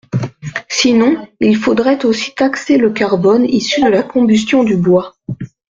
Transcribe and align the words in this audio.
Sinon, 0.67 1.27
il 1.41 1.55
faudrait 1.55 2.05
aussi 2.05 2.33
taxer 2.33 2.79
le 2.79 2.89
carbone 2.91 3.45
issu 3.45 3.83
de 3.83 3.87
la 3.89 4.01
combustion 4.01 4.63
du 4.63 4.75
bois. 4.75 5.13